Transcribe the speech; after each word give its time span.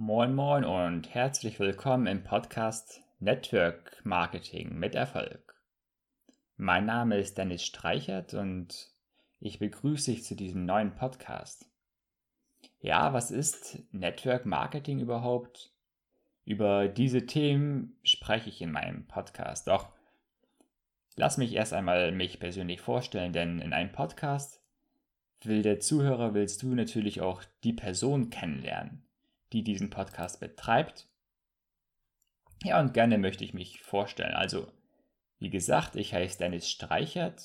Moin 0.00 0.32
Moin 0.32 0.64
und 0.64 1.12
herzlich 1.12 1.58
willkommen 1.58 2.06
im 2.06 2.22
Podcast 2.22 3.02
Network 3.18 4.00
Marketing 4.04 4.78
mit 4.78 4.94
Erfolg. 4.94 5.60
Mein 6.56 6.86
Name 6.86 7.18
ist 7.18 7.36
Dennis 7.36 7.64
Streichert 7.64 8.32
und 8.32 8.92
ich 9.40 9.58
begrüße 9.58 10.12
dich 10.12 10.22
zu 10.22 10.36
diesem 10.36 10.66
neuen 10.66 10.94
Podcast. 10.94 11.68
Ja, 12.78 13.12
was 13.12 13.32
ist 13.32 13.82
Network 13.90 14.46
Marketing 14.46 15.00
überhaupt? 15.00 15.72
Über 16.44 16.86
diese 16.86 17.26
Themen 17.26 17.98
spreche 18.04 18.50
ich 18.50 18.62
in 18.62 18.70
meinem 18.70 19.08
Podcast. 19.08 19.66
Doch 19.66 19.88
lass 21.16 21.38
mich 21.38 21.54
erst 21.54 21.72
einmal 21.72 22.12
mich 22.12 22.38
persönlich 22.38 22.80
vorstellen, 22.80 23.32
denn 23.32 23.58
in 23.58 23.72
einem 23.72 23.90
Podcast 23.90 24.62
will 25.42 25.62
der 25.62 25.80
Zuhörer, 25.80 26.34
willst 26.34 26.62
du 26.62 26.76
natürlich 26.76 27.20
auch 27.20 27.42
die 27.64 27.72
Person 27.72 28.30
kennenlernen 28.30 29.07
die 29.52 29.62
diesen 29.62 29.90
Podcast 29.90 30.40
betreibt. 30.40 31.08
Ja, 32.62 32.80
und 32.80 32.92
gerne 32.94 33.18
möchte 33.18 33.44
ich 33.44 33.54
mich 33.54 33.80
vorstellen. 33.80 34.34
Also, 34.34 34.70
wie 35.38 35.50
gesagt, 35.50 35.96
ich 35.96 36.12
heiße 36.12 36.38
Dennis 36.38 36.68
Streichert. 36.70 37.42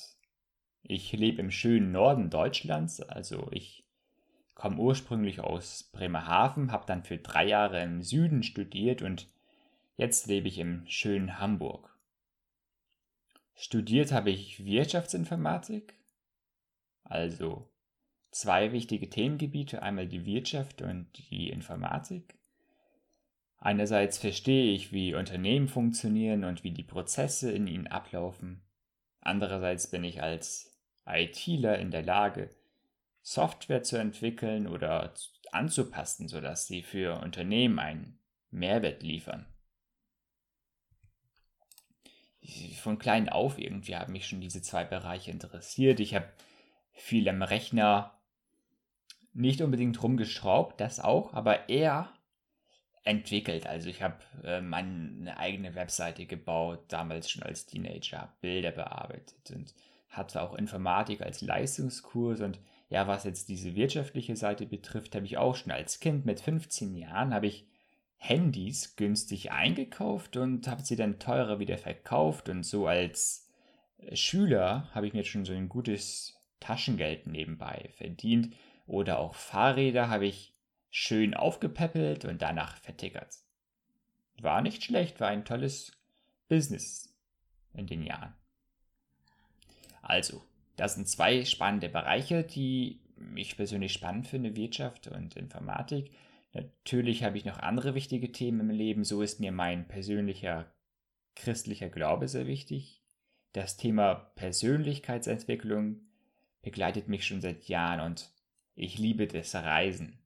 Ich 0.82 1.12
lebe 1.12 1.40
im 1.40 1.50
schönen 1.50 1.92
Norden 1.92 2.30
Deutschlands. 2.30 3.00
Also, 3.00 3.48
ich 3.52 3.84
komme 4.54 4.78
ursprünglich 4.78 5.40
aus 5.40 5.84
Bremerhaven, 5.92 6.72
habe 6.72 6.86
dann 6.86 7.04
für 7.04 7.18
drei 7.18 7.46
Jahre 7.46 7.82
im 7.82 8.02
Süden 8.02 8.42
studiert 8.42 9.02
und 9.02 9.28
jetzt 9.96 10.26
lebe 10.26 10.48
ich 10.48 10.58
im 10.58 10.86
schönen 10.86 11.38
Hamburg. 11.38 11.96
Studiert 13.54 14.12
habe 14.12 14.30
ich 14.30 14.64
Wirtschaftsinformatik, 14.64 15.94
also 17.04 17.68
zwei 18.34 18.72
wichtige 18.72 19.08
Themengebiete, 19.08 19.82
einmal 19.82 20.08
die 20.08 20.26
Wirtschaft 20.26 20.82
und 20.82 21.06
die 21.30 21.50
Informatik. 21.50 22.34
Einerseits 23.58 24.18
verstehe 24.18 24.72
ich, 24.72 24.92
wie 24.92 25.14
Unternehmen 25.14 25.68
funktionieren 25.68 26.44
und 26.44 26.64
wie 26.64 26.72
die 26.72 26.82
Prozesse 26.82 27.52
in 27.52 27.68
ihnen 27.68 27.86
ablaufen. 27.86 28.60
Andererseits 29.20 29.88
bin 29.88 30.02
ich 30.02 30.20
als 30.20 30.76
ITler 31.06 31.78
in 31.78 31.92
der 31.92 32.02
Lage, 32.02 32.50
Software 33.22 33.84
zu 33.84 33.96
entwickeln 33.96 34.66
oder 34.66 35.14
anzupassen, 35.52 36.28
sodass 36.28 36.66
sie 36.66 36.82
für 36.82 37.20
Unternehmen 37.22 37.78
einen 37.78 38.18
Mehrwert 38.50 39.02
liefern. 39.02 39.46
Von 42.82 42.98
klein 42.98 43.28
auf 43.28 43.58
irgendwie 43.58 43.96
haben 43.96 44.12
mich 44.12 44.26
schon 44.26 44.40
diese 44.40 44.60
zwei 44.60 44.84
Bereiche 44.84 45.30
interessiert. 45.30 46.00
Ich 46.00 46.14
habe 46.14 46.28
viel 46.92 47.28
am 47.28 47.42
Rechner 47.42 48.14
nicht 49.34 49.60
unbedingt 49.60 50.02
rumgeschraubt, 50.02 50.80
das 50.80 51.00
auch, 51.00 51.34
aber 51.34 51.68
eher 51.68 52.12
entwickelt. 53.02 53.66
Also 53.66 53.90
ich 53.90 54.02
habe 54.02 54.16
äh, 54.42 54.60
meine 54.60 55.36
eigene 55.36 55.74
Webseite 55.74 56.24
gebaut, 56.24 56.84
damals 56.88 57.30
schon 57.30 57.42
als 57.42 57.66
Teenager, 57.66 58.32
Bilder 58.40 58.70
bearbeitet 58.70 59.50
und 59.54 59.74
hatte 60.08 60.40
auch 60.40 60.54
Informatik 60.54 61.20
als 61.20 61.42
Leistungskurs 61.42 62.40
und 62.40 62.58
ja, 62.88 63.08
was 63.08 63.24
jetzt 63.24 63.48
diese 63.48 63.74
wirtschaftliche 63.74 64.36
Seite 64.36 64.66
betrifft, 64.66 65.14
habe 65.14 65.26
ich 65.26 65.36
auch 65.36 65.56
schon 65.56 65.72
als 65.72 66.00
Kind 66.00 66.24
mit 66.24 66.40
15 66.40 66.94
Jahren 66.96 67.34
habe 67.34 67.46
ich 67.46 67.66
Handys 68.16 68.96
günstig 68.96 69.52
eingekauft 69.52 70.36
und 70.36 70.68
habe 70.68 70.82
sie 70.82 70.96
dann 70.96 71.18
teurer 71.18 71.58
wieder 71.58 71.76
verkauft 71.76 72.48
und 72.48 72.62
so 72.62 72.86
als 72.86 73.50
Schüler 74.12 74.88
habe 74.94 75.06
ich 75.06 75.12
mir 75.12 75.24
schon 75.24 75.44
so 75.44 75.52
ein 75.52 75.68
gutes 75.68 76.38
Taschengeld 76.60 77.26
nebenbei 77.26 77.90
verdient 77.96 78.54
oder 78.86 79.18
auch 79.18 79.34
Fahrräder 79.34 80.08
habe 80.08 80.26
ich 80.26 80.54
schön 80.90 81.34
aufgepäppelt 81.34 82.24
und 82.24 82.42
danach 82.42 82.76
vertickert. 82.78 83.34
War 84.40 84.62
nicht 84.62 84.84
schlecht, 84.84 85.20
war 85.20 85.28
ein 85.28 85.44
tolles 85.44 85.92
Business 86.48 87.14
in 87.72 87.86
den 87.86 88.02
Jahren. 88.02 88.34
Also, 90.02 90.42
das 90.76 90.94
sind 90.94 91.08
zwei 91.08 91.44
spannende 91.44 91.88
Bereiche, 91.88 92.44
die 92.44 93.00
ich 93.36 93.56
persönlich 93.56 93.92
spannend 93.92 94.26
finde, 94.26 94.56
Wirtschaft 94.56 95.08
und 95.08 95.36
Informatik. 95.36 96.12
Natürlich 96.52 97.24
habe 97.24 97.38
ich 97.38 97.44
noch 97.44 97.58
andere 97.58 97.94
wichtige 97.94 98.30
Themen 98.30 98.60
im 98.60 98.70
Leben. 98.70 99.04
So 99.04 99.22
ist 99.22 99.40
mir 99.40 99.52
mein 99.52 99.88
persönlicher 99.88 100.72
christlicher 101.34 101.88
Glaube 101.88 102.28
sehr 102.28 102.46
wichtig. 102.46 103.02
Das 103.52 103.76
Thema 103.76 104.14
Persönlichkeitsentwicklung 104.36 106.00
begleitet 106.62 107.08
mich 107.08 107.26
schon 107.26 107.40
seit 107.40 107.64
Jahren 107.64 108.00
und 108.00 108.33
ich 108.74 108.98
liebe 108.98 109.26
das 109.26 109.54
Reisen. 109.54 110.18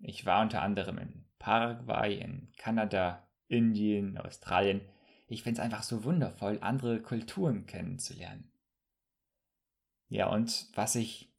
Ich 0.00 0.26
war 0.26 0.42
unter 0.42 0.62
anderem 0.62 0.98
in 0.98 1.24
Paraguay, 1.38 2.18
in 2.18 2.52
Kanada, 2.56 3.26
Indien, 3.48 4.18
Australien. 4.18 4.80
Ich 5.28 5.42
finde 5.42 5.60
es 5.60 5.64
einfach 5.64 5.82
so 5.82 6.04
wundervoll, 6.04 6.58
andere 6.60 7.00
Kulturen 7.00 7.66
kennenzulernen. 7.66 8.50
Ja, 10.08 10.28
und 10.28 10.68
was 10.74 10.94
ich 10.94 11.32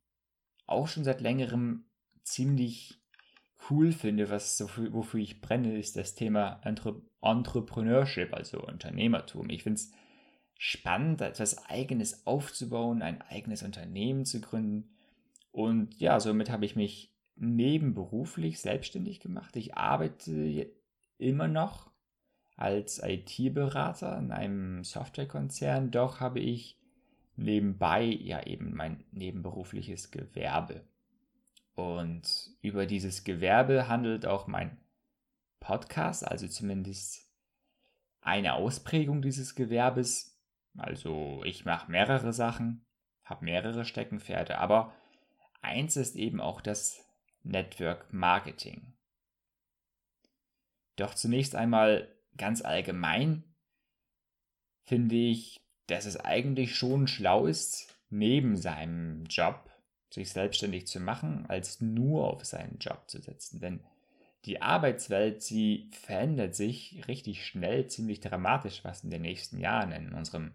auch 0.66 0.88
schon 0.88 1.04
seit 1.04 1.22
längerem 1.22 1.86
ziemlich 2.24 3.00
cool 3.70 3.92
finde, 3.92 4.30
was 4.30 4.60
wofür 4.92 5.20
ich 5.20 5.42
brenne, 5.42 5.78
ist 5.78 5.96
das 5.96 6.16
Thema 6.16 6.60
Entre 6.64 7.02
Entrepreneurship, 7.22 8.34
also 8.34 8.62
Unternehmertum. 8.62 9.50
Ich 9.50 9.64
finde 9.64 9.80
es 9.80 9.92
spannend, 10.58 11.22
etwas 11.22 11.70
Eigenes 11.70 12.26
aufzubauen, 12.26 13.02
ein 13.02 13.22
eigenes 13.22 13.64
Unternehmen 13.64 14.26
zu 14.26 14.42
gründen 14.42 14.90
und 15.54 16.00
ja, 16.00 16.20
somit 16.20 16.50
habe 16.50 16.66
ich 16.66 16.76
mich 16.76 17.14
nebenberuflich 17.36 18.60
selbstständig 18.60 19.20
gemacht. 19.20 19.56
Ich 19.56 19.78
arbeite 19.78 20.72
immer 21.20 21.48
noch 21.48 21.92
als 22.56 23.00
IT-Berater 23.04 24.18
in 24.18 24.32
einem 24.32 24.84
Softwarekonzern, 24.84 25.92
doch 25.92 26.20
habe 26.20 26.40
ich 26.40 26.80
nebenbei 27.36 28.04
ja 28.04 28.44
eben 28.44 28.76
mein 28.76 29.06
nebenberufliches 29.12 30.10
Gewerbe. 30.10 30.88
Und 31.76 32.50
über 32.62 32.88
dieses 32.88 33.24
Gewerbe 33.24 33.88
handelt 33.88 34.26
auch 34.26 34.48
mein 34.48 34.80
Podcast, 35.60 36.28
also 36.28 36.48
zumindest 36.48 37.30
eine 38.22 38.54
Ausprägung 38.56 39.22
dieses 39.22 39.54
Gewerbes. 39.54 40.36
Also 40.78 41.44
ich 41.46 41.64
mache 41.64 41.92
mehrere 41.92 42.34
Sachen, 42.34 42.88
habe 43.24 43.46
mehrere 43.46 43.86
Steckenpferde, 43.86 44.58
aber 44.58 44.94
Eins 45.64 45.96
ist 45.96 46.16
eben 46.16 46.42
auch 46.42 46.62
das 46.62 47.04
Network 47.42 48.12
Marketing. 48.14 48.94
Doch 50.98 51.16
zunächst 51.16 51.56
einmal 51.56 52.14
ganz 52.38 52.62
allgemein 52.62 53.44
finde 54.84 55.16
ich, 55.16 55.62
dass 55.88 56.06
es 56.06 56.18
eigentlich 56.18 56.76
schon 56.76 57.08
schlau 57.08 57.46
ist, 57.46 57.98
neben 58.10 58.58
seinem 58.58 59.24
Job 59.26 59.72
sich 60.10 60.32
selbstständig 60.32 60.86
zu 60.86 61.00
machen, 61.00 61.46
als 61.48 61.82
nur 61.82 62.32
auf 62.32 62.46
seinen 62.46 62.78
Job 62.78 63.10
zu 63.10 63.22
setzen. 63.22 63.60
Denn 63.60 63.84
die 64.46 64.62
Arbeitswelt, 64.62 65.42
sie 65.42 65.90
verändert 65.94 66.56
sich 66.56 67.08
richtig 67.08 67.46
schnell, 67.46 67.88
ziemlich 67.88 68.20
dramatisch, 68.20 68.84
was 68.84 69.04
in 69.04 69.10
den 69.10 69.22
nächsten 69.22 69.60
Jahren 69.60 69.92
in 69.94 70.14
unserem 70.14 70.54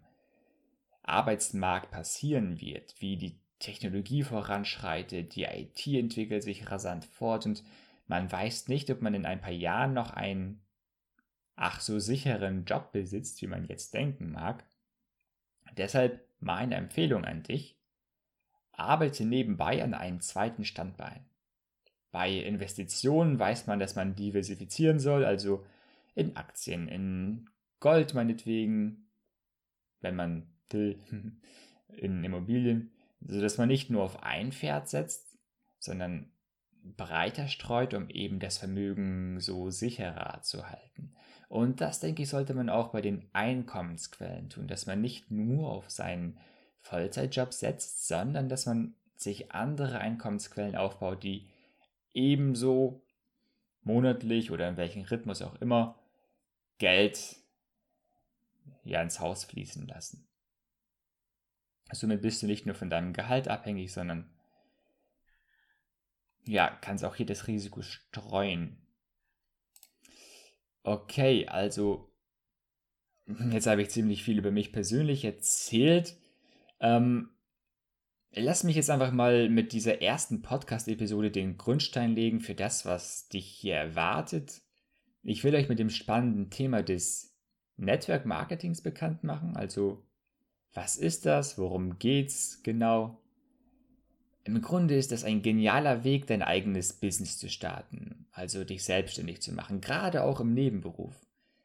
Arbeitsmarkt 1.02 1.90
passieren 1.90 2.60
wird, 2.60 2.94
wie 3.00 3.16
die 3.16 3.40
Technologie 3.58 4.22
voranschreitet, 4.22 5.34
die 5.34 5.44
IT 5.44 5.86
entwickelt 5.86 6.42
sich 6.42 6.70
rasant 6.70 7.04
fort 7.04 7.46
und 7.46 7.64
man 8.06 8.30
weiß 8.30 8.68
nicht, 8.68 8.90
ob 8.90 9.02
man 9.02 9.14
in 9.14 9.26
ein 9.26 9.40
paar 9.40 9.52
Jahren 9.52 9.94
noch 9.94 10.10
einen 10.10 10.60
ach 11.56 11.80
so 11.80 11.98
sicheren 11.98 12.64
Job 12.64 12.92
besitzt, 12.92 13.42
wie 13.42 13.48
man 13.48 13.66
jetzt 13.66 13.92
denken 13.92 14.30
mag. 14.30 14.64
Deshalb 15.76 16.24
meine 16.40 16.76
Empfehlung 16.76 17.24
an 17.24 17.42
dich, 17.42 17.76
arbeite 18.72 19.24
nebenbei 19.24 19.82
an 19.82 19.92
einem 19.92 20.20
zweiten 20.20 20.64
Standbein. 20.64 21.24
Bei 22.12 22.30
Investitionen 22.30 23.38
weiß 23.38 23.66
man, 23.66 23.80
dass 23.80 23.96
man 23.96 24.14
diversifizieren 24.14 25.00
soll, 25.00 25.24
also 25.24 25.66
in 26.14 26.36
Aktien, 26.36 26.88
in 26.88 27.50
Gold 27.80 28.14
meinetwegen, 28.14 29.10
wenn 30.00 30.16
man 30.16 30.46
will, 30.70 30.98
in 31.88 32.24
Immobilien 32.24 32.92
sodass 33.20 33.58
man 33.58 33.68
nicht 33.68 33.90
nur 33.90 34.02
auf 34.02 34.22
ein 34.22 34.52
Pferd 34.52 34.88
setzt, 34.88 35.36
sondern 35.78 36.30
breiter 36.96 37.48
streut, 37.48 37.94
um 37.94 38.08
eben 38.08 38.38
das 38.38 38.58
Vermögen 38.58 39.40
so 39.40 39.70
sicherer 39.70 40.42
zu 40.42 40.68
halten. 40.68 41.14
Und 41.48 41.80
das, 41.80 42.00
denke 42.00 42.22
ich, 42.22 42.28
sollte 42.28 42.54
man 42.54 42.68
auch 42.68 42.88
bei 42.88 43.00
den 43.00 43.28
Einkommensquellen 43.32 44.50
tun, 44.50 44.68
dass 44.68 44.86
man 44.86 45.00
nicht 45.00 45.30
nur 45.30 45.70
auf 45.70 45.90
seinen 45.90 46.38
Vollzeitjob 46.80 47.52
setzt, 47.52 48.06
sondern 48.06 48.48
dass 48.48 48.66
man 48.66 48.94
sich 49.16 49.52
andere 49.52 49.98
Einkommensquellen 49.98 50.76
aufbaut, 50.76 51.22
die 51.22 51.48
ebenso 52.12 53.02
monatlich 53.82 54.50
oder 54.50 54.68
in 54.68 54.76
welchem 54.76 55.02
Rhythmus 55.02 55.42
auch 55.42 55.60
immer 55.60 55.98
Geld 56.78 57.36
ja 58.84 59.02
ins 59.02 59.18
Haus 59.18 59.44
fließen 59.44 59.86
lassen. 59.86 60.27
Somit 61.92 62.22
bist 62.22 62.42
du 62.42 62.46
nicht 62.46 62.66
nur 62.66 62.74
von 62.74 62.90
deinem 62.90 63.12
Gehalt 63.12 63.48
abhängig, 63.48 63.92
sondern 63.92 64.28
ja, 66.44 66.68
kannst 66.80 67.04
auch 67.04 67.14
hier 67.14 67.26
das 67.26 67.46
Risiko 67.46 67.82
streuen. 67.82 68.78
Okay, 70.82 71.46
also 71.46 72.10
jetzt 73.50 73.66
habe 73.66 73.82
ich 73.82 73.90
ziemlich 73.90 74.24
viel 74.24 74.38
über 74.38 74.50
mich 74.50 74.72
persönlich 74.72 75.24
erzählt. 75.24 76.16
Ähm, 76.80 77.30
lass 78.32 78.64
mich 78.64 78.76
jetzt 78.76 78.90
einfach 78.90 79.12
mal 79.12 79.48
mit 79.48 79.72
dieser 79.72 80.00
ersten 80.00 80.42
Podcast-Episode 80.42 81.30
den 81.30 81.58
Grundstein 81.58 82.14
legen 82.14 82.40
für 82.40 82.54
das, 82.54 82.86
was 82.86 83.28
dich 83.28 83.46
hier 83.46 83.76
erwartet. 83.76 84.62
Ich 85.22 85.44
will 85.44 85.54
euch 85.54 85.68
mit 85.68 85.78
dem 85.78 85.90
spannenden 85.90 86.48
Thema 86.50 86.82
des 86.82 87.36
Network 87.76 88.24
Marketings 88.24 88.80
bekannt 88.80 89.24
machen. 89.24 89.56
Also, 89.56 90.07
was 90.74 90.96
ist 90.96 91.26
das? 91.26 91.58
Worum 91.58 91.98
geht's 91.98 92.62
genau? 92.62 93.20
Im 94.44 94.62
Grunde 94.62 94.96
ist 94.96 95.12
das 95.12 95.24
ein 95.24 95.42
genialer 95.42 96.04
Weg, 96.04 96.26
dein 96.26 96.42
eigenes 96.42 96.92
Business 96.94 97.38
zu 97.38 97.50
starten, 97.50 98.26
also 98.32 98.64
dich 98.64 98.84
selbstständig 98.84 99.42
zu 99.42 99.52
machen. 99.52 99.80
Gerade 99.80 100.22
auch 100.22 100.40
im 100.40 100.54
Nebenberuf 100.54 101.14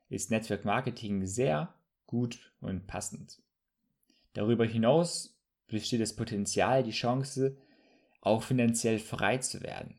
ist 0.09 0.31
Network 0.31 0.65
Marketing 0.65 1.25
sehr 1.25 1.73
gut 2.07 2.51
und 2.59 2.87
passend. 2.87 3.41
Darüber 4.33 4.65
hinaus 4.65 5.39
besteht 5.67 6.01
das 6.01 6.15
Potenzial, 6.15 6.83
die 6.83 6.91
Chance, 6.91 7.57
auch 8.21 8.43
finanziell 8.43 8.99
frei 8.99 9.37
zu 9.37 9.61
werden 9.61 9.97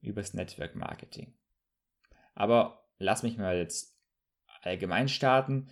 übers 0.00 0.34
Network 0.34 0.76
Marketing. 0.76 1.34
Aber 2.34 2.86
lass 2.98 3.22
mich 3.22 3.36
mal 3.36 3.56
jetzt 3.56 3.96
allgemein 4.62 5.08
starten 5.08 5.68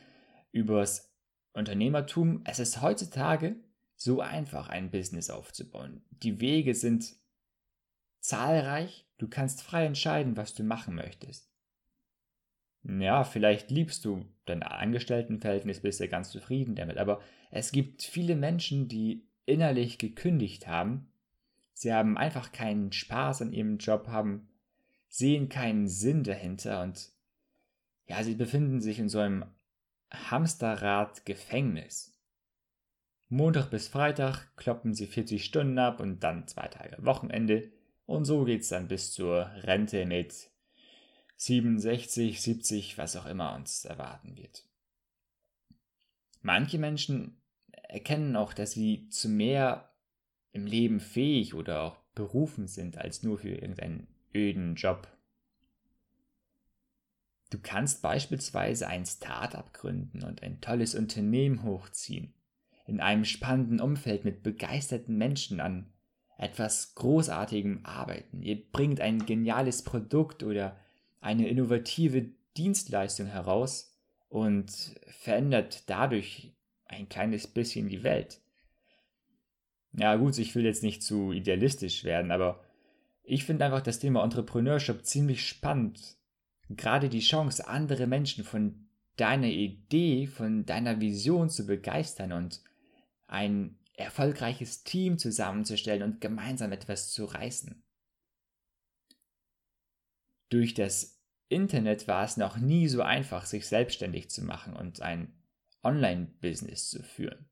übers 0.52 1.12
Unternehmertum. 1.56 2.42
Es 2.44 2.58
ist 2.58 2.82
heutzutage 2.82 3.56
so 3.96 4.20
einfach, 4.20 4.68
ein 4.68 4.90
Business 4.90 5.30
aufzubauen. 5.30 6.02
Die 6.10 6.40
Wege 6.40 6.74
sind 6.74 7.16
zahlreich. 8.20 9.06
Du 9.18 9.28
kannst 9.28 9.62
frei 9.62 9.86
entscheiden, 9.86 10.36
was 10.36 10.54
du 10.54 10.62
machen 10.62 10.94
möchtest. 10.94 11.50
Ja, 12.84 13.24
vielleicht 13.24 13.70
liebst 13.70 14.04
du 14.04 14.26
dein 14.44 14.62
Angestelltenverhältnis, 14.62 15.80
bist 15.80 15.98
du 15.98 16.08
ganz 16.08 16.30
zufrieden 16.30 16.76
damit, 16.76 16.98
aber 16.98 17.20
es 17.50 17.72
gibt 17.72 18.02
viele 18.02 18.36
Menschen, 18.36 18.86
die 18.86 19.26
innerlich 19.44 19.98
gekündigt 19.98 20.68
haben. 20.68 21.08
Sie 21.72 21.92
haben 21.92 22.16
einfach 22.16 22.52
keinen 22.52 22.92
Spaß 22.92 23.42
an 23.42 23.52
ihrem 23.52 23.78
Job, 23.78 24.06
haben, 24.08 24.48
sehen 25.08 25.48
keinen 25.48 25.88
Sinn 25.88 26.22
dahinter 26.22 26.82
und 26.82 27.10
ja, 28.06 28.22
sie 28.22 28.34
befinden 28.34 28.80
sich 28.80 29.00
in 29.00 29.08
so 29.08 29.18
einem 29.18 29.44
Hamsterrad-Gefängnis. 30.30 32.12
Montag 33.28 33.70
bis 33.70 33.88
Freitag 33.88 34.56
kloppen 34.56 34.94
sie 34.94 35.06
40 35.06 35.44
Stunden 35.44 35.78
ab 35.78 36.00
und 36.00 36.20
dann 36.20 36.46
zwei 36.46 36.68
Tage 36.68 36.96
Wochenende. 37.04 37.72
Und 38.06 38.24
so 38.24 38.44
geht's 38.44 38.68
dann 38.68 38.88
bis 38.88 39.12
zur 39.12 39.50
Rente 39.62 40.06
mit 40.06 40.50
67, 41.36 42.40
70, 42.40 42.98
was 42.98 43.16
auch 43.16 43.26
immer 43.26 43.54
uns 43.54 43.84
erwarten 43.84 44.36
wird. 44.36 44.64
Manche 46.40 46.78
Menschen 46.78 47.42
erkennen 47.72 48.36
auch, 48.36 48.52
dass 48.52 48.72
sie 48.72 49.08
zu 49.10 49.28
mehr 49.28 49.92
im 50.52 50.66
Leben 50.66 51.00
fähig 51.00 51.54
oder 51.54 51.82
auch 51.82 51.96
berufen 52.14 52.68
sind, 52.68 52.98
als 52.98 53.22
nur 53.22 53.38
für 53.38 53.50
irgendeinen 53.50 54.06
öden 54.34 54.76
Job. 54.76 55.08
Du 57.50 57.58
kannst 57.62 58.02
beispielsweise 58.02 58.88
ein 58.88 59.06
Start-up 59.06 59.72
gründen 59.72 60.24
und 60.24 60.42
ein 60.42 60.60
tolles 60.60 60.94
Unternehmen 60.94 61.62
hochziehen 61.62 62.34
in 62.86 63.00
einem 63.00 63.24
spannenden 63.24 63.80
Umfeld 63.80 64.24
mit 64.24 64.42
begeisterten 64.42 65.16
Menschen 65.16 65.60
an 65.60 65.92
etwas 66.38 66.94
Großartigem 66.94 67.80
arbeiten. 67.84 68.42
Ihr 68.42 68.62
bringt 68.70 69.00
ein 69.00 69.26
geniales 69.26 69.82
Produkt 69.82 70.42
oder 70.42 70.78
eine 71.20 71.48
innovative 71.48 72.26
Dienstleistung 72.56 73.26
heraus 73.26 73.96
und 74.28 74.94
verändert 75.08 75.88
dadurch 75.88 76.52
ein 76.84 77.08
kleines 77.08 77.46
bisschen 77.46 77.88
die 77.88 78.02
Welt. 78.02 78.40
Ja 79.92 80.14
gut, 80.16 80.38
ich 80.38 80.54
will 80.54 80.64
jetzt 80.64 80.82
nicht 80.82 81.02
zu 81.02 81.32
idealistisch 81.32 82.04
werden, 82.04 82.30
aber 82.30 82.62
ich 83.24 83.44
finde 83.44 83.64
einfach 83.64 83.80
das 83.80 83.98
Thema 83.98 84.22
Entrepreneurship 84.22 85.04
ziemlich 85.04 85.46
spannend. 85.46 86.15
Gerade 86.68 87.08
die 87.08 87.20
Chance, 87.20 87.66
andere 87.68 88.06
Menschen 88.06 88.44
von 88.44 88.88
deiner 89.16 89.46
Idee, 89.46 90.26
von 90.26 90.66
deiner 90.66 91.00
Vision 91.00 91.48
zu 91.48 91.66
begeistern 91.66 92.32
und 92.32 92.62
ein 93.26 93.78
erfolgreiches 93.94 94.84
Team 94.84 95.18
zusammenzustellen 95.18 96.02
und 96.02 96.20
gemeinsam 96.20 96.72
etwas 96.72 97.12
zu 97.12 97.24
reißen. 97.24 97.82
Durch 100.50 100.74
das 100.74 101.20
Internet 101.48 102.08
war 102.08 102.24
es 102.24 102.36
noch 102.36 102.56
nie 102.56 102.88
so 102.88 103.02
einfach, 103.02 103.46
sich 103.46 103.66
selbstständig 103.66 104.30
zu 104.30 104.44
machen 104.44 104.74
und 104.74 105.00
ein 105.00 105.32
Online-Business 105.82 106.90
zu 106.90 107.02
führen, 107.02 107.48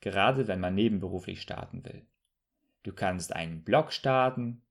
gerade 0.00 0.46
wenn 0.46 0.60
man 0.60 0.74
nebenberuflich 0.74 1.40
starten 1.40 1.84
will. 1.84 2.06
Du 2.82 2.92
kannst 2.92 3.34
einen 3.34 3.64
Blog 3.64 3.92
starten 3.92 4.62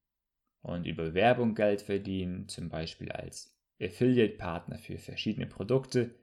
und 0.62 0.86
über 0.86 1.14
Werbung 1.14 1.56
Geld 1.56 1.82
verdienen, 1.82 2.48
zum 2.48 2.70
Beispiel 2.70 3.12
als 3.12 3.57
Affiliate-Partner 3.80 4.78
für 4.80 4.98
verschiedene 4.98 5.48
Produkte, 5.48 6.16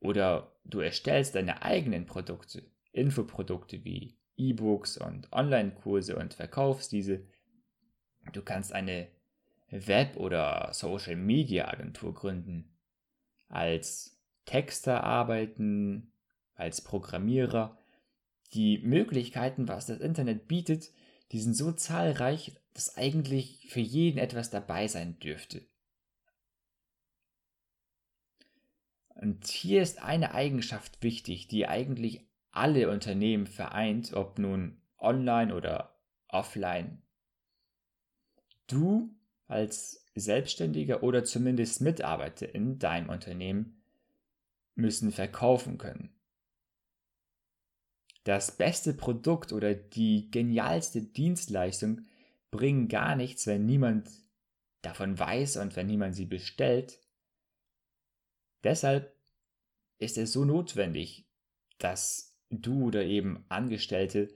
oder 0.00 0.52
du 0.64 0.80
erstellst 0.80 1.34
deine 1.34 1.62
eigenen 1.62 2.06
Produkte 2.06 2.64
Infoprodukte 2.92 3.84
wie 3.84 4.16
E-Books 4.36 4.98
und 4.98 5.32
Online-Kurse 5.32 6.16
und 6.16 6.34
verkaufst 6.34 6.92
diese. 6.92 7.26
Du 8.32 8.42
kannst 8.42 8.72
eine 8.72 9.08
Web- 9.70 10.16
oder 10.16 10.70
Social-Media-Agentur 10.72 12.14
gründen, 12.14 12.76
als 13.48 14.18
Texter 14.44 15.04
arbeiten, 15.04 16.12
als 16.54 16.82
Programmierer. 16.82 17.78
Die 18.52 18.78
Möglichkeiten, 18.78 19.68
was 19.68 19.86
das 19.86 20.00
Internet 20.00 20.48
bietet, 20.48 20.92
die 21.32 21.40
sind 21.40 21.54
so 21.54 21.72
zahlreich, 21.72 22.56
dass 22.74 22.96
eigentlich 22.96 23.66
für 23.70 23.80
jeden 23.80 24.18
etwas 24.18 24.50
dabei 24.50 24.88
sein 24.88 25.18
dürfte. 25.18 25.66
Und 29.20 29.46
hier 29.46 29.82
ist 29.82 30.02
eine 30.02 30.34
Eigenschaft 30.34 31.02
wichtig, 31.02 31.48
die 31.48 31.66
eigentlich 31.66 32.26
alle 32.50 32.90
Unternehmen 32.90 33.46
vereint, 33.46 34.12
ob 34.12 34.38
nun 34.38 34.80
online 34.98 35.54
oder 35.54 35.96
offline. 36.28 37.02
Du 38.66 39.14
als 39.46 40.04
Selbstständiger 40.14 41.02
oder 41.02 41.24
zumindest 41.24 41.80
Mitarbeiter 41.80 42.54
in 42.54 42.78
deinem 42.78 43.08
Unternehmen 43.10 43.82
müssen 44.74 45.12
verkaufen 45.12 45.78
können. 45.78 46.12
Das 48.24 48.56
beste 48.56 48.92
Produkt 48.92 49.52
oder 49.52 49.74
die 49.74 50.30
genialste 50.30 51.00
Dienstleistung 51.00 52.02
bringen 52.50 52.88
gar 52.88 53.14
nichts, 53.14 53.46
wenn 53.46 53.66
niemand 53.66 54.10
davon 54.82 55.18
weiß 55.18 55.58
und 55.58 55.76
wenn 55.76 55.86
niemand 55.86 56.16
sie 56.16 56.24
bestellt. 56.24 56.98
Deshalb 58.66 59.14
ist 59.98 60.18
es 60.18 60.32
so 60.32 60.44
notwendig, 60.44 61.24
dass 61.78 62.36
du 62.50 62.86
oder 62.86 63.04
eben 63.04 63.44
Angestellte 63.48 64.28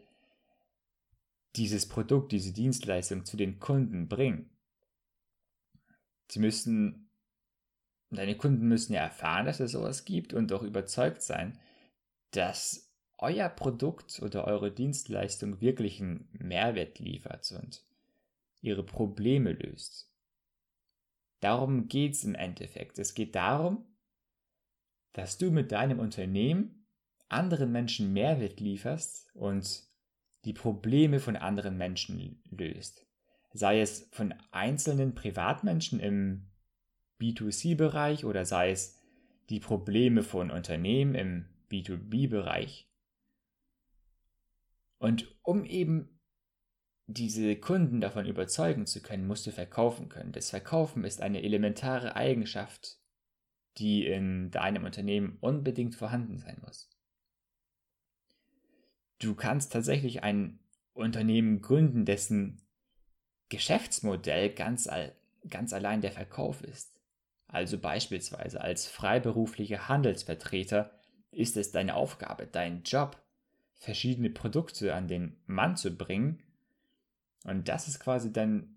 dieses 1.56 1.88
Produkt, 1.88 2.30
diese 2.30 2.52
Dienstleistung 2.52 3.24
zu 3.24 3.36
den 3.36 3.58
Kunden 3.58 4.06
bringen. 4.06 4.56
Sie 6.30 6.38
müssen, 6.38 7.10
deine 8.10 8.36
Kunden 8.36 8.68
müssen 8.68 8.92
ja 8.92 9.00
erfahren, 9.00 9.46
dass 9.46 9.58
es 9.58 9.72
sowas 9.72 10.04
gibt 10.04 10.32
und 10.32 10.52
auch 10.52 10.62
überzeugt 10.62 11.22
sein, 11.22 11.58
dass 12.30 12.88
euer 13.18 13.48
Produkt 13.48 14.22
oder 14.22 14.44
eure 14.44 14.70
Dienstleistung 14.70 15.60
wirklich 15.60 16.00
einen 16.00 16.28
Mehrwert 16.34 17.00
liefert 17.00 17.50
und 17.50 17.84
ihre 18.60 18.84
Probleme 18.84 19.54
löst. 19.54 20.08
Darum 21.40 21.88
geht 21.88 22.12
es 22.12 22.22
im 22.22 22.36
Endeffekt. 22.36 22.96
Es 23.00 23.14
geht 23.14 23.34
darum, 23.34 23.89
dass 25.12 25.38
du 25.38 25.50
mit 25.50 25.72
deinem 25.72 25.98
Unternehmen 25.98 26.86
anderen 27.28 27.72
Menschen 27.72 28.12
Mehrwert 28.12 28.60
lieferst 28.60 29.30
und 29.34 29.84
die 30.44 30.52
Probleme 30.52 31.20
von 31.20 31.36
anderen 31.36 31.76
Menschen 31.76 32.42
löst. 32.50 33.06
Sei 33.52 33.80
es 33.80 34.08
von 34.12 34.34
einzelnen 34.50 35.14
Privatmenschen 35.14 36.00
im 36.00 36.50
B2C-Bereich 37.20 38.24
oder 38.24 38.44
sei 38.44 38.70
es 38.70 39.00
die 39.48 39.60
Probleme 39.60 40.22
von 40.22 40.50
Unternehmen 40.50 41.14
im 41.14 41.46
B2B-Bereich. 41.70 42.88
Und 44.98 45.34
um 45.42 45.64
eben 45.64 46.20
diese 47.06 47.56
Kunden 47.56 48.00
davon 48.00 48.26
überzeugen 48.26 48.86
zu 48.86 49.02
können, 49.02 49.26
musst 49.26 49.46
du 49.46 49.50
verkaufen 49.50 50.08
können. 50.08 50.32
Das 50.32 50.50
Verkaufen 50.50 51.04
ist 51.04 51.20
eine 51.20 51.42
elementare 51.42 52.14
Eigenschaft, 52.14 52.99
die 53.80 54.06
in 54.06 54.50
deinem 54.50 54.84
Unternehmen 54.84 55.38
unbedingt 55.40 55.96
vorhanden 55.96 56.38
sein 56.38 56.58
muss 56.64 56.88
du 59.20 59.34
kannst 59.34 59.72
tatsächlich 59.72 60.24
ein 60.24 60.58
Unternehmen 60.92 61.60
gründen, 61.62 62.04
dessen 62.04 62.60
Geschäftsmodell 63.48 64.50
ganz, 64.50 64.88
ganz 65.48 65.72
allein 65.72 66.00
der 66.00 66.12
Verkauf 66.12 66.62
ist. 66.62 66.98
Also 67.46 67.78
beispielsweise 67.78 68.60
als 68.60 68.86
freiberuflicher 68.86 69.88
Handelsvertreter 69.88 70.90
ist 71.30 71.56
es 71.56 71.70
deine 71.70 71.94
Aufgabe, 71.94 72.46
dein 72.46 72.82
Job, 72.82 73.20
verschiedene 73.74 74.30
Produkte 74.30 74.94
an 74.94 75.08
den 75.08 75.36
Mann 75.46 75.76
zu 75.76 75.96
bringen. 75.96 76.42
Und 77.44 77.68
das 77.68 77.88
ist 77.88 77.98
quasi 78.00 78.32
dein, 78.32 78.76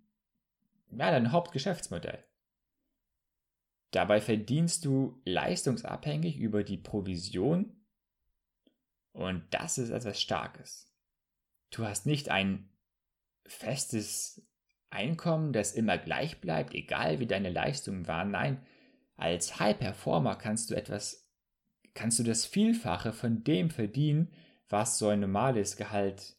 ja, 0.92 1.12
dein 1.12 1.32
Hauptgeschäftsmodell. 1.32 2.24
Dabei 3.94 4.22
verdienst 4.22 4.86
du 4.86 5.22
leistungsabhängig 5.24 6.38
über 6.38 6.64
die 6.64 6.78
Provision 6.78 7.80
und 9.12 9.46
das 9.52 9.78
ist 9.78 9.92
etwas 9.92 10.20
Starkes. 10.20 10.92
Du 11.70 11.86
hast 11.86 12.08
nicht 12.08 12.30
ein 12.30 12.72
festes 13.46 14.44
Einkommen, 14.90 15.54
das 15.54 15.74
immer 15.74 16.00
gleich 16.00 16.42
bleibt, 16.42 16.74
egal 16.74 17.20
wie 17.20 17.28
deine 17.28 17.52
Leistungen 17.52 18.08
waren. 18.08 18.32
Nein, 18.32 18.66
als 19.16 19.60
High 19.60 19.78
Performer 19.78 20.38
kannst 20.38 20.72
du 20.72 20.76
etwas, 20.76 21.30
kannst 21.94 22.18
du 22.18 22.24
das 22.24 22.48
Vielfache 22.48 23.14
von 23.14 23.44
dem 23.44 23.70
verdienen, 23.70 24.34
was 24.70 24.98
so 24.98 25.10
ein 25.10 25.20
normales 25.20 25.78
Gehalt 25.78 26.36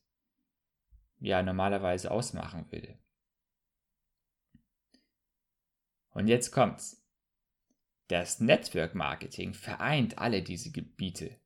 ja 1.21 1.41
normalerweise 1.41 2.11
ausmachen 2.11 2.67
würde. 2.73 2.99
Und 6.11 6.27
jetzt 6.27 6.51
kommt's. 6.51 7.04
Das 8.09 8.39
Network 8.41 8.95
Marketing 8.95 9.55
vereint 9.55 10.19
alle 10.19 10.43
diese 10.43 10.71
Gebiete. 10.71 11.39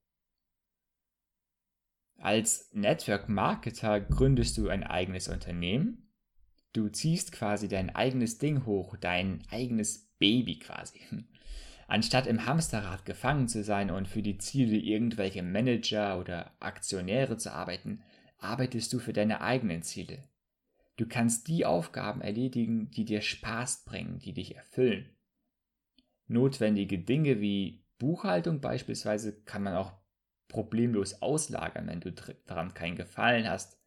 Als 2.17 2.69
Network 2.73 3.29
Marketer 3.29 4.01
gründest 4.01 4.59
du 4.59 4.69
ein 4.69 4.83
eigenes 4.83 5.29
Unternehmen. 5.29 6.11
Du 6.73 6.89
ziehst 6.89 7.31
quasi 7.31 7.69
dein 7.69 7.95
eigenes 7.95 8.39
Ding 8.39 8.67
hoch, 8.67 8.97
dein 8.97 9.45
eigenes 9.51 10.11
Baby 10.19 10.59
quasi. 10.59 11.01
Anstatt 11.87 12.27
im 12.27 12.45
Hamsterrad 12.45 13.07
gefangen 13.07 13.47
zu 13.47 13.63
sein 13.63 13.91
und 13.91 14.09
für 14.09 14.23
die 14.23 14.39
Ziele 14.39 14.77
irgendwelche 14.77 15.43
Manager 15.45 16.19
oder 16.19 16.53
Aktionäre 16.61 17.37
zu 17.37 17.53
arbeiten, 17.53 18.03
arbeitest 18.39 18.93
du 18.93 18.99
für 18.99 19.13
deine 19.13 19.41
eigenen 19.41 19.83
Ziele. 19.83 20.29
Du 20.97 21.07
kannst 21.07 21.47
die 21.47 21.65
Aufgaben 21.65 22.21
erledigen, 22.21 22.91
die 22.91 23.05
dir 23.05 23.21
Spaß 23.21 23.85
bringen, 23.85 24.19
die 24.19 24.33
dich 24.33 24.57
erfüllen. 24.57 25.09
Notwendige 26.29 26.99
Dinge 26.99 27.41
wie 27.41 27.85
Buchhaltung 27.99 28.61
beispielsweise 28.61 29.43
kann 29.43 29.63
man 29.63 29.75
auch 29.75 29.93
problemlos 30.47 31.21
auslagern, 31.21 31.87
wenn 31.89 32.01
du 32.01 32.13
daran 32.47 32.75
keinen 32.75 32.97
Gefallen 32.97 33.49
hast. 33.49 33.79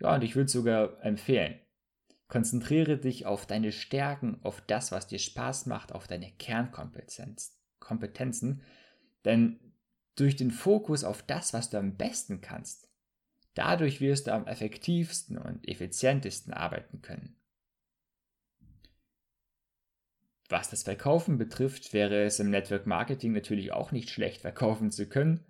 Ja, 0.00 0.14
und 0.14 0.24
ich 0.24 0.34
würde 0.36 0.50
sogar 0.50 1.02
empfehlen, 1.04 1.58
konzentriere 2.28 2.98
dich 2.98 3.26
auf 3.26 3.46
deine 3.46 3.72
Stärken, 3.72 4.38
auf 4.42 4.60
das, 4.60 4.92
was 4.92 5.06
dir 5.06 5.18
Spaß 5.18 5.66
macht, 5.66 5.92
auf 5.92 6.06
deine 6.06 6.32
Kernkompetenzen, 6.32 7.54
Kompetenzen, 7.78 8.62
denn 9.24 9.60
durch 10.16 10.36
den 10.36 10.50
Fokus 10.50 11.04
auf 11.04 11.22
das, 11.22 11.52
was 11.52 11.70
du 11.70 11.78
am 11.78 11.96
besten 11.96 12.40
kannst, 12.40 12.88
dadurch 13.54 14.00
wirst 14.00 14.26
du 14.26 14.32
am 14.32 14.46
effektivsten 14.46 15.38
und 15.38 15.66
effizientesten 15.68 16.52
arbeiten 16.52 17.02
können. 17.02 17.36
Was 20.54 20.70
das 20.70 20.84
Verkaufen 20.84 21.36
betrifft, 21.36 21.92
wäre 21.92 22.22
es 22.22 22.38
im 22.38 22.50
Network 22.50 22.86
Marketing 22.86 23.32
natürlich 23.32 23.72
auch 23.72 23.90
nicht 23.92 24.08
schlecht, 24.08 24.42
verkaufen 24.42 24.90
zu 24.90 25.08
können, 25.08 25.44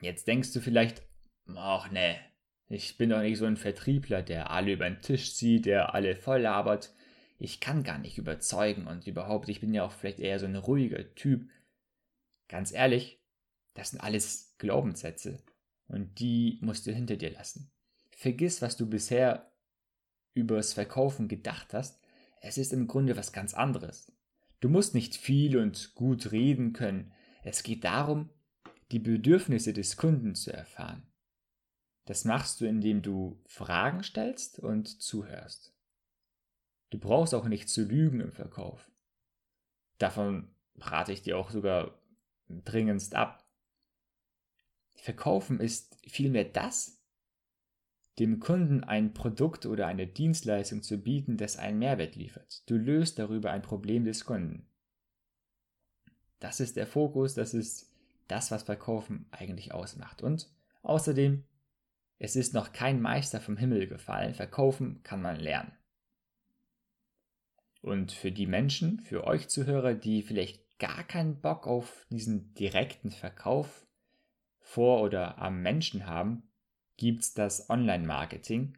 Jetzt 0.00 0.28
denkst 0.28 0.52
du 0.52 0.60
vielleicht, 0.60 1.02
ach 1.56 1.90
ne, 1.90 2.18
ich 2.68 2.98
bin 2.98 3.10
doch 3.10 3.20
nicht 3.20 3.38
so 3.38 3.46
ein 3.46 3.56
Vertriebler, 3.56 4.22
der 4.22 4.50
alle 4.50 4.72
über 4.72 4.88
den 4.88 5.00
Tisch 5.00 5.34
zieht, 5.34 5.66
der 5.66 5.94
alle 5.94 6.14
voll 6.16 6.42
labert. 6.42 6.94
Ich 7.38 7.60
kann 7.60 7.82
gar 7.82 7.98
nicht 7.98 8.18
überzeugen 8.18 8.86
und 8.86 9.06
überhaupt, 9.06 9.48
ich 9.48 9.60
bin 9.60 9.74
ja 9.74 9.84
auch 9.84 9.92
vielleicht 9.92 10.20
eher 10.20 10.38
so 10.38 10.46
ein 10.46 10.56
ruhiger 10.56 11.14
Typ. 11.14 11.48
Ganz 12.48 12.72
ehrlich, 12.72 13.20
das 13.74 13.90
sind 13.90 14.00
alles 14.00 14.54
Glaubenssätze 14.58 15.42
und 15.86 16.18
die 16.20 16.58
musst 16.60 16.86
du 16.86 16.92
hinter 16.92 17.16
dir 17.16 17.30
lassen. 17.30 17.70
Vergiss, 18.10 18.62
was 18.62 18.76
du 18.76 18.88
bisher 18.88 19.52
übers 20.34 20.72
Verkaufen 20.72 21.28
gedacht 21.28 21.74
hast. 21.74 22.00
Es 22.40 22.58
ist 22.58 22.72
im 22.72 22.86
Grunde 22.86 23.16
was 23.16 23.32
ganz 23.32 23.54
anderes. 23.54 24.12
Du 24.60 24.68
musst 24.68 24.94
nicht 24.94 25.16
viel 25.16 25.56
und 25.56 25.94
gut 25.94 26.32
reden 26.32 26.72
können. 26.72 27.12
Es 27.42 27.62
geht 27.62 27.84
darum, 27.84 28.30
die 28.90 28.98
Bedürfnisse 28.98 29.72
des 29.72 29.96
Kunden 29.96 30.34
zu 30.34 30.52
erfahren. 30.52 31.06
Das 32.06 32.24
machst 32.24 32.60
du, 32.60 32.66
indem 32.66 33.02
du 33.02 33.42
Fragen 33.46 34.02
stellst 34.02 34.58
und 34.58 35.02
zuhörst. 35.02 35.74
Du 36.90 36.98
brauchst 36.98 37.34
auch 37.34 37.46
nicht 37.46 37.68
zu 37.68 37.84
lügen 37.84 38.20
im 38.20 38.32
Verkauf. 38.32 38.90
Davon 39.98 40.48
rate 40.76 41.12
ich 41.12 41.22
dir 41.22 41.36
auch 41.36 41.50
sogar 41.50 42.00
dringendst 42.48 43.14
ab. 43.14 43.44
Verkaufen 44.96 45.60
ist 45.60 45.98
vielmehr 46.06 46.44
das, 46.44 46.97
dem 48.18 48.40
Kunden 48.40 48.82
ein 48.82 49.14
Produkt 49.14 49.66
oder 49.66 49.86
eine 49.86 50.06
Dienstleistung 50.06 50.82
zu 50.82 50.98
bieten, 50.98 51.36
das 51.36 51.56
einen 51.56 51.78
Mehrwert 51.78 52.16
liefert. 52.16 52.68
Du 52.68 52.76
löst 52.76 53.18
darüber 53.18 53.50
ein 53.50 53.62
Problem 53.62 54.04
des 54.04 54.24
Kunden. 54.24 54.66
Das 56.40 56.60
ist 56.60 56.76
der 56.76 56.86
Fokus, 56.86 57.34
das 57.34 57.54
ist 57.54 57.92
das, 58.26 58.50
was 58.50 58.64
Verkaufen 58.64 59.26
eigentlich 59.30 59.72
ausmacht. 59.72 60.22
Und 60.22 60.48
außerdem, 60.82 61.44
es 62.18 62.36
ist 62.36 62.54
noch 62.54 62.72
kein 62.72 63.00
Meister 63.00 63.40
vom 63.40 63.56
Himmel 63.56 63.86
gefallen. 63.86 64.34
Verkaufen 64.34 65.02
kann 65.02 65.22
man 65.22 65.36
lernen. 65.36 65.72
Und 67.80 68.10
für 68.10 68.32
die 68.32 68.46
Menschen, 68.46 69.00
für 69.00 69.24
euch 69.24 69.48
Zuhörer, 69.48 69.94
die 69.94 70.22
vielleicht 70.22 70.78
gar 70.78 71.04
keinen 71.04 71.40
Bock 71.40 71.66
auf 71.66 72.06
diesen 72.10 72.54
direkten 72.54 73.10
Verkauf 73.10 73.86
vor 74.58 75.00
oder 75.00 75.38
am 75.38 75.62
Menschen 75.62 76.06
haben, 76.06 76.47
gibt 76.98 77.22
es 77.22 77.32
das 77.32 77.70
Online-Marketing. 77.70 78.76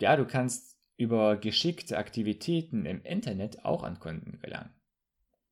Ja, 0.00 0.16
du 0.16 0.26
kannst 0.26 0.76
über 0.96 1.36
geschickte 1.36 1.96
Aktivitäten 1.96 2.84
im 2.84 3.02
Internet 3.02 3.64
auch 3.64 3.84
an 3.84 4.00
Kunden 4.00 4.40
gelangen. 4.40 4.74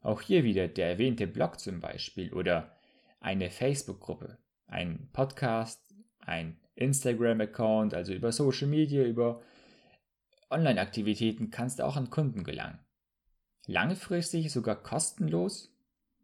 Auch 0.01 0.21
hier 0.21 0.43
wieder 0.43 0.67
der 0.67 0.89
erwähnte 0.89 1.29
Blog 1.29 1.61
zum 1.61 1.81
Beispiel 1.81 2.33
oder 2.33 2.77
eine 3.21 3.51
Facebook-Gruppe, 3.51 4.39
ein 4.67 5.09
Podcast, 5.13 5.95
ein 6.19 6.61
Instagram-Account, 6.75 7.95
also 7.95 8.13
über 8.13 8.33
Social 8.33 8.69
Media, 8.69 9.05
über 9.05 9.43
Online-Aktivitäten 10.51 11.51
kannst 11.51 11.79
du 11.79 11.85
auch 11.85 11.97
an 11.97 12.11
Kunden 12.11 12.45
gelangen. 12.45 12.79
Langfristig 13.67 14.53
sogar 14.53 14.77
kostenlos, 14.83 15.75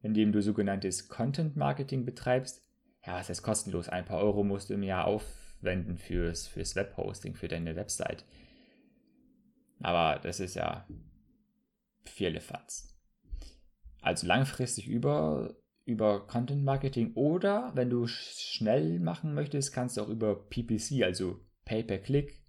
indem 0.00 0.32
du 0.32 0.42
sogenanntes 0.42 1.08
Content 1.08 1.56
Marketing 1.56 2.04
betreibst. 2.04 2.61
Ja, 3.04 3.16
was 3.16 3.28
heißt 3.28 3.42
kostenlos? 3.42 3.88
Ein 3.88 4.04
paar 4.04 4.20
Euro 4.20 4.44
musst 4.44 4.70
du 4.70 4.74
im 4.74 4.82
Jahr 4.82 5.06
aufwenden 5.06 5.98
fürs, 5.98 6.46
fürs 6.46 6.76
Webhosting, 6.76 7.34
für 7.34 7.48
deine 7.48 7.74
Website. 7.76 8.24
Aber 9.80 10.20
das 10.20 10.38
ist 10.38 10.54
ja 10.54 10.86
viele 12.04 12.40
Fatz. 12.40 12.96
Also 14.00 14.26
langfristig 14.26 14.88
über, 14.88 15.56
über 15.84 16.26
Content 16.26 16.64
Marketing 16.64 17.14
oder 17.14 17.72
wenn 17.74 17.90
du 17.90 18.06
schnell 18.06 19.00
machen 19.00 19.34
möchtest, 19.34 19.72
kannst 19.72 19.96
du 19.96 20.02
auch 20.02 20.08
über 20.08 20.48
PPC, 20.48 21.02
also 21.02 21.40
Pay-per-Click, 21.64 22.42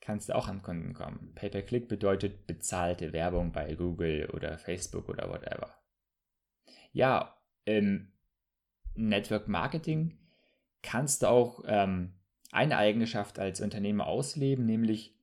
kannst 0.00 0.28
du 0.28 0.34
auch 0.34 0.48
an 0.48 0.62
Kunden 0.62 0.94
kommen. 0.94 1.32
Pay-per-Click 1.34 1.88
bedeutet 1.88 2.46
bezahlte 2.46 3.12
Werbung 3.12 3.52
bei 3.52 3.74
Google 3.74 4.30
oder 4.30 4.58
Facebook 4.58 5.08
oder 5.08 5.28
whatever. 5.28 5.74
Ja, 6.92 7.36
im 7.64 8.12
Network 8.98 9.48
Marketing 9.48 10.18
kannst 10.82 11.22
du 11.22 11.28
auch 11.28 11.64
ähm, 11.66 12.12
eine 12.50 12.76
Eigenschaft 12.76 13.38
als 13.38 13.60
Unternehmer 13.60 14.06
ausleben, 14.06 14.66
nämlich 14.66 15.14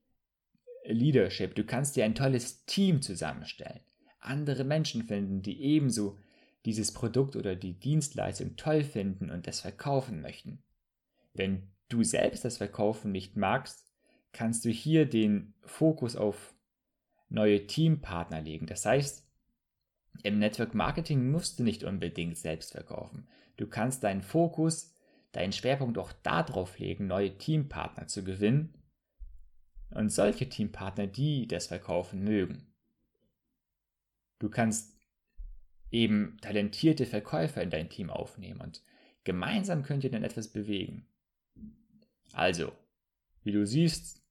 Leadership. 0.84 1.54
Du 1.54 1.64
kannst 1.64 1.96
dir 1.96 2.04
ein 2.04 2.14
tolles 2.14 2.64
Team 2.66 3.02
zusammenstellen 3.02 3.80
andere 4.26 4.64
Menschen 4.64 5.02
finden, 5.02 5.42
die 5.42 5.62
ebenso 5.62 6.18
dieses 6.64 6.92
Produkt 6.92 7.36
oder 7.36 7.54
die 7.54 7.78
Dienstleistung 7.78 8.56
toll 8.56 8.82
finden 8.82 9.30
und 9.30 9.46
es 9.46 9.60
verkaufen 9.60 10.20
möchten. 10.20 10.62
Wenn 11.32 11.68
du 11.88 12.02
selbst 12.02 12.44
das 12.44 12.56
Verkaufen 12.56 13.12
nicht 13.12 13.36
magst, 13.36 13.86
kannst 14.32 14.64
du 14.64 14.70
hier 14.70 15.06
den 15.06 15.54
Fokus 15.62 16.16
auf 16.16 16.54
neue 17.28 17.66
Teampartner 17.66 18.40
legen. 18.40 18.66
Das 18.66 18.84
heißt, 18.84 19.24
im 20.22 20.38
Network 20.38 20.74
Marketing 20.74 21.30
musst 21.30 21.58
du 21.58 21.62
nicht 21.62 21.84
unbedingt 21.84 22.36
selbst 22.36 22.72
verkaufen. 22.72 23.28
Du 23.56 23.66
kannst 23.66 24.04
deinen 24.04 24.22
Fokus, 24.22 24.94
deinen 25.32 25.52
Schwerpunkt 25.52 25.98
auch 25.98 26.12
darauf 26.12 26.78
legen, 26.78 27.06
neue 27.06 27.36
Teampartner 27.36 28.06
zu 28.06 28.24
gewinnen 28.24 28.74
und 29.90 30.10
solche 30.10 30.48
Teampartner, 30.48 31.06
die 31.06 31.46
das 31.46 31.66
Verkaufen 31.66 32.22
mögen. 32.22 32.74
Du 34.38 34.50
kannst 34.50 34.98
eben 35.90 36.36
talentierte 36.40 37.06
Verkäufer 37.06 37.62
in 37.62 37.70
dein 37.70 37.88
Team 37.88 38.10
aufnehmen 38.10 38.60
und 38.60 38.82
gemeinsam 39.24 39.82
könnt 39.82 40.04
ihr 40.04 40.10
dann 40.10 40.24
etwas 40.24 40.48
bewegen. 40.48 41.06
Also, 42.32 42.72
wie 43.42 43.52
du 43.52 43.66
siehst, 43.66 44.22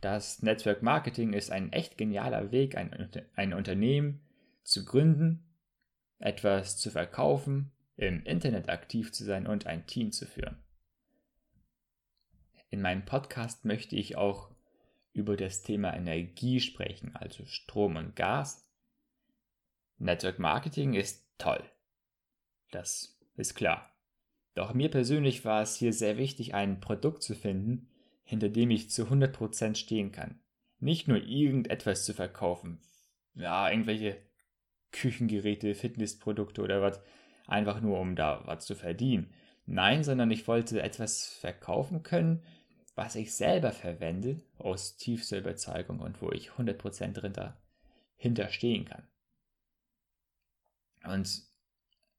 das 0.00 0.42
Network 0.42 0.82
Marketing 0.82 1.32
ist 1.32 1.50
ein 1.50 1.72
echt 1.72 1.96
genialer 1.96 2.52
Weg, 2.52 2.76
ein, 2.76 3.10
ein 3.36 3.54
Unternehmen 3.54 4.20
zu 4.62 4.84
gründen, 4.84 5.54
etwas 6.18 6.76
zu 6.76 6.90
verkaufen, 6.90 7.72
im 7.96 8.24
Internet 8.24 8.68
aktiv 8.68 9.12
zu 9.12 9.24
sein 9.24 9.46
und 9.46 9.66
ein 9.66 9.86
Team 9.86 10.12
zu 10.12 10.26
führen. 10.26 10.58
In 12.70 12.82
meinem 12.82 13.04
Podcast 13.04 13.64
möchte 13.64 13.94
ich 13.96 14.16
auch 14.16 14.50
über 15.12 15.36
das 15.36 15.62
Thema 15.62 15.94
Energie 15.94 16.60
sprechen, 16.60 17.14
also 17.14 17.44
Strom 17.46 17.96
und 17.96 18.16
Gas. 18.16 18.68
Network 19.98 20.40
Marketing 20.40 20.94
ist 20.94 21.24
toll. 21.38 21.62
Das 22.72 23.16
ist 23.36 23.54
klar. 23.54 23.94
Doch 24.54 24.74
mir 24.74 24.90
persönlich 24.90 25.44
war 25.44 25.62
es 25.62 25.76
hier 25.76 25.92
sehr 25.92 26.16
wichtig, 26.16 26.54
ein 26.54 26.80
Produkt 26.80 27.22
zu 27.22 27.34
finden, 27.34 27.88
hinter 28.24 28.48
dem 28.48 28.70
ich 28.70 28.90
zu 28.90 29.04
100% 29.04 29.76
stehen 29.76 30.10
kann. 30.10 30.40
Nicht 30.80 31.06
nur 31.06 31.18
irgendetwas 31.18 32.04
zu 32.04 32.12
verkaufen. 32.12 32.80
Ja, 33.34 33.70
irgendwelche 33.70 34.16
Küchengeräte, 34.90 35.74
Fitnessprodukte 35.74 36.62
oder 36.62 36.82
was, 36.82 37.00
einfach 37.46 37.80
nur 37.80 38.00
um 38.00 38.16
da 38.16 38.42
was 38.46 38.64
zu 38.64 38.74
verdienen. 38.74 39.32
Nein, 39.66 40.04
sondern 40.04 40.30
ich 40.30 40.46
wollte 40.46 40.82
etwas 40.82 41.26
verkaufen 41.26 42.02
können, 42.02 42.42
was 42.94 43.16
ich 43.16 43.34
selber 43.34 43.72
verwende, 43.72 44.40
aus 44.58 44.96
tiefster 44.96 45.38
Überzeugung 45.38 46.00
und 46.00 46.20
wo 46.22 46.30
ich 46.30 46.50
100% 46.50 47.12
dahinter 47.12 47.60
hinterstehen 48.16 48.84
kann. 48.84 49.08
Und 51.04 51.42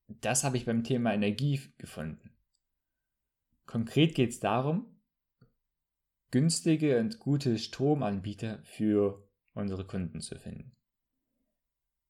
das 0.08 0.44
habe 0.44 0.58
ich 0.58 0.66
beim 0.66 0.84
Thema 0.84 1.14
Energie 1.14 1.62
gefunden. 1.78 2.32
Konkret 3.66 4.14
geht 4.14 4.32
es 4.32 4.40
darum, 4.40 4.86
günstige 6.32 7.00
und 7.00 7.20
gute 7.20 7.58
Stromanbieter 7.58 8.60
für 8.64 9.28
unsere 9.54 9.86
Kunden 9.86 10.22
zu 10.22 10.38
finden. 10.38 10.76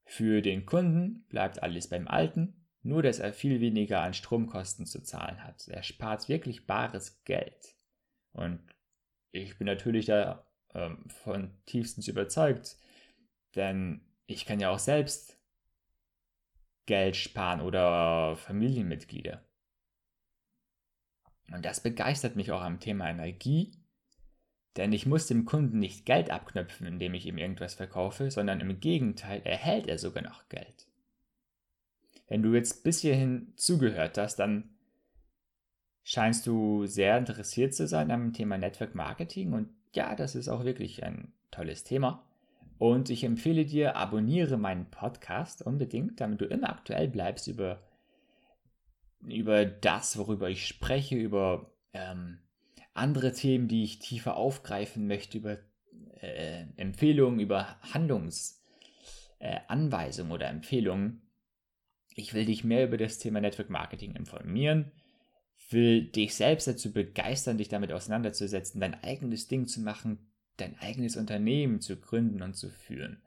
Für 0.05 0.41
den 0.41 0.65
Kunden 0.65 1.25
bleibt 1.29 1.63
alles 1.63 1.87
beim 1.87 2.07
Alten, 2.07 2.64
nur 2.85 3.01
dass 3.01 3.17
er 3.19 3.33
viel 3.33 3.61
weniger 3.61 4.01
an 4.01 4.13
Stromkosten 4.13 4.85
zu 4.85 5.01
zahlen 5.01 5.43
hat. 5.43 5.67
Er 5.67 5.81
spart 5.81 6.29
wirklich 6.29 6.67
bares 6.67 7.23
Geld. 7.25 7.75
Und 8.31 8.59
ich 9.31 9.57
bin 9.57 9.65
natürlich 9.65 10.05
da 10.05 10.45
ähm, 10.75 11.03
von 11.09 11.51
tiefstens 11.65 12.07
überzeugt, 12.07 12.77
denn 13.55 14.01
ich 14.27 14.45
kann 14.45 14.59
ja 14.59 14.69
auch 14.69 14.79
selbst 14.79 15.39
Geld 16.85 17.15
sparen 17.15 17.61
oder 17.61 18.35
Familienmitglieder. 18.35 19.43
Und 21.51 21.65
das 21.65 21.81
begeistert 21.81 22.35
mich 22.35 22.51
auch 22.51 22.61
am 22.61 22.79
Thema 22.79 23.09
Energie, 23.09 23.71
denn 24.77 24.93
ich 24.93 25.07
muss 25.07 25.25
dem 25.25 25.45
Kunden 25.45 25.79
nicht 25.79 26.05
Geld 26.05 26.29
abknöpfen, 26.29 26.85
indem 26.85 27.15
ich 27.15 27.25
ihm 27.25 27.39
irgendwas 27.39 27.73
verkaufe, 27.73 28.29
sondern 28.29 28.59
im 28.59 28.79
Gegenteil 28.79 29.41
erhält 29.43 29.87
er 29.87 29.97
sogar 29.97 30.23
noch 30.23 30.47
Geld. 30.49 30.87
Wenn 32.27 32.41
du 32.41 32.53
jetzt 32.53 32.83
bis 32.83 33.01
hierhin 33.01 33.53
zugehört 33.55 34.17
hast, 34.17 34.37
dann 34.37 34.69
scheinst 36.03 36.47
du 36.47 36.85
sehr 36.85 37.17
interessiert 37.17 37.73
zu 37.73 37.87
sein 37.87 38.11
am 38.11 38.33
Thema 38.33 38.57
Network 38.57 38.95
Marketing 38.95 39.53
und 39.53 39.69
ja, 39.93 40.15
das 40.15 40.35
ist 40.35 40.49
auch 40.49 40.65
wirklich 40.65 41.03
ein 41.03 41.31
tolles 41.51 41.83
Thema. 41.83 42.23
Und 42.77 43.09
ich 43.09 43.23
empfehle 43.23 43.65
dir, 43.65 43.95
abonniere 43.95 44.57
meinen 44.57 44.91
Podcast 44.91 45.61
unbedingt, 45.61 46.19
damit 46.19 46.41
du 46.41 46.45
immer 46.45 46.69
aktuell 46.69 47.07
bleibst 47.07 47.47
über, 47.47 47.81
über 49.25 49.65
das, 49.65 50.17
worüber 50.17 50.49
ich 50.49 50.67
spreche, 50.67 51.15
über 51.15 51.71
ähm, 51.93 52.39
andere 52.93 53.33
Themen, 53.33 53.67
die 53.67 53.83
ich 53.83 53.99
tiefer 53.99 54.35
aufgreifen 54.35 55.07
möchte, 55.07 55.37
über 55.37 55.57
äh, 56.21 56.65
Empfehlungen, 56.75 57.39
über 57.39 57.77
Handlungsanweisungen 57.93 60.31
äh, 60.31 60.35
oder 60.35 60.49
Empfehlungen. 60.49 61.21
Ich 62.15 62.33
will 62.33 62.45
dich 62.45 62.63
mehr 62.63 62.85
über 62.85 62.97
das 62.97 63.19
Thema 63.19 63.41
Network 63.41 63.69
Marketing 63.69 64.15
informieren 64.15 64.91
will 65.69 66.03
dich 66.03 66.35
selbst 66.35 66.67
dazu 66.67 66.91
begeistern, 66.91 67.57
dich 67.57 67.69
damit 67.69 67.91
auseinanderzusetzen, 67.91 68.81
dein 68.81 69.01
eigenes 69.03 69.47
Ding 69.47 69.67
zu 69.67 69.81
machen, 69.81 70.31
dein 70.57 70.77
eigenes 70.79 71.17
Unternehmen 71.17 71.81
zu 71.81 71.97
gründen 71.97 72.41
und 72.41 72.55
zu 72.55 72.69
führen. 72.69 73.21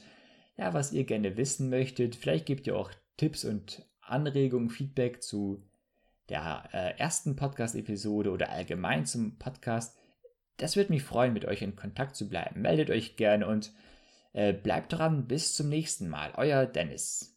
ja, 0.57 0.75
was 0.75 0.93
ihr 0.93 1.05
gerne 1.05 1.37
wissen 1.37 1.71
möchtet. 1.71 2.17
Vielleicht 2.17 2.47
gebt 2.47 2.67
ihr 2.67 2.77
auch 2.77 2.91
Tipps 3.17 3.45
und 3.45 3.87
Anregungen, 4.01 4.71
Feedback 4.71 5.23
zu 5.23 5.63
der 6.29 6.69
äh, 6.73 6.99
ersten 6.99 7.37
Podcast-Episode 7.37 8.31
oder 8.31 8.51
allgemein 8.51 9.07
zum 9.07 9.39
Podcast. 9.39 9.97
Das 10.57 10.77
würde 10.77 10.93
mich 10.93 11.03
freuen, 11.03 11.33
mit 11.33 11.45
euch 11.45 11.63
in 11.63 11.77
Kontakt 11.77 12.17
zu 12.17 12.29
bleiben. 12.29 12.63
Meldet 12.63 12.91
euch 12.91 13.17
gerne 13.17 13.47
und 13.47 13.73
äh, 14.33 14.53
bleibt 14.53 14.93
dran. 14.93 15.27
Bis 15.27 15.55
zum 15.55 15.69
nächsten 15.69 16.09
Mal. 16.09 16.33
Euer 16.37 16.67
Dennis. 16.67 17.34